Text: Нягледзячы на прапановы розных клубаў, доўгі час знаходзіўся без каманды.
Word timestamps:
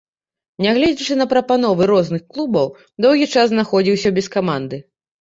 Нягледзячы 0.65 1.17
на 1.19 1.27
прапановы 1.33 1.83
розных 1.93 2.21
клубаў, 2.33 2.67
доўгі 3.09 3.31
час 3.37 3.45
знаходзіўся 3.55 4.09
без 4.21 4.25
каманды. 4.39 4.87